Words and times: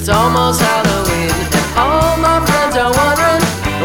It's 0.00 0.08
almost 0.08 0.62
Halloween, 0.62 1.28
and 1.28 1.76
all 1.76 2.16
my 2.16 2.40
friends 2.48 2.74
are 2.74 2.88
wondering 2.88 3.42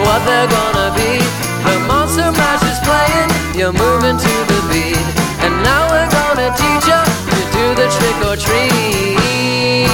what 0.07 0.23
they're 0.23 0.48
gonna 0.48 0.95
be. 0.95 1.20
The 1.68 1.75
Monster 1.91 2.31
Mash 2.31 2.63
is 2.71 2.80
playing, 2.88 3.30
you're 3.54 3.73
moving 3.73 4.16
to 4.16 4.34
the 4.48 4.62
beat, 4.71 4.95
and 5.43 5.52
now 5.62 5.91
we're 5.91 6.07
gonna 6.07 6.55
teach 6.55 6.88
you 6.88 7.04
to 7.36 7.39
do 7.52 7.66
the 7.75 7.88
trick 7.91 8.17
or 8.31 8.38
treat. 8.39 9.91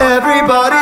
Everybody 0.00 0.80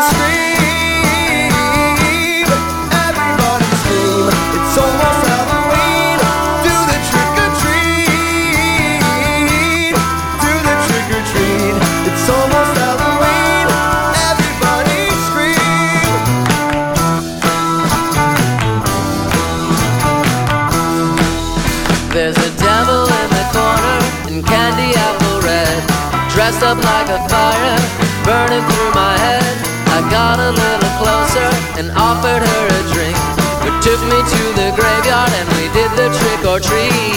There's 22.31 22.47
a 22.47 22.59
devil 22.63 23.11
in 23.11 23.29
the 23.35 23.47
corner 23.51 23.99
in 24.31 24.43
candy 24.45 24.95
apple 24.95 25.41
red, 25.43 25.83
dressed 26.31 26.63
up 26.63 26.79
like 26.79 27.09
a 27.11 27.19
fire, 27.27 27.79
burning 28.23 28.63
through 28.71 28.93
my 28.95 29.19
head. 29.19 29.57
I 29.91 29.99
got 30.15 30.39
a 30.39 30.53
little 30.55 30.93
closer 31.03 31.51
and 31.75 31.91
offered 31.91 32.47
her 32.47 32.65
a 32.71 32.83
drink. 32.95 33.19
It 33.67 33.75
took 33.83 33.99
me 34.07 34.23
to 34.23 34.43
the 34.55 34.71
graveyard 34.79 35.33
and 35.43 35.49
we 35.59 35.67
did 35.75 35.91
the 35.99 36.07
trick 36.21 36.47
or 36.47 36.61
treat. 36.61 37.11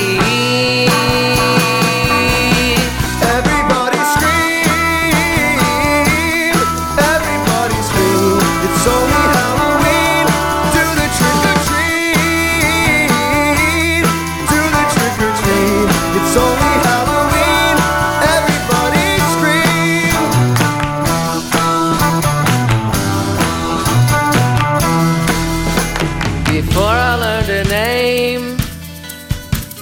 Before 26.54 26.84
I 26.84 27.16
learned 27.16 27.48
her 27.48 27.64
name, 27.64 28.58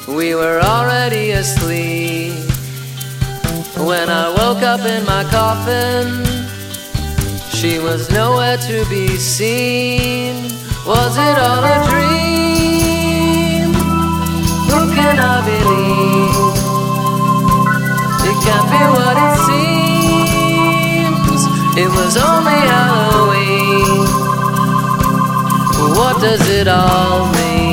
we 0.07 0.33
were 0.35 0.61
already 0.61 1.31
asleep. 1.31 2.31
When 3.75 4.09
I 4.09 4.29
woke 4.39 4.63
up 4.63 4.79
in 4.79 5.03
my 5.05 5.25
coffin, 5.25 6.23
she 7.51 7.77
was 7.79 8.09
nowhere 8.09 8.55
to 8.55 8.85
be 8.89 9.17
seen. 9.17 10.49
Was 10.87 11.17
it 11.17 11.37
all 11.45 11.61
a 11.75 11.77
dream? 11.91 13.73
Who 14.71 14.93
can 14.95 15.19
I 15.19 15.41
believe? 15.51 16.55
It 18.29 18.37
can't 18.45 18.67
be 18.71 18.83
what 18.95 19.17
it 19.27 19.35
seems. 19.49 21.41
It 21.83 21.89
was 21.89 22.15
only 22.15 22.59
Halloween. 22.71 22.80
what 26.13 26.21
does 26.21 26.49
it 26.49 26.67
all 26.67 27.31
mean? 27.31 27.70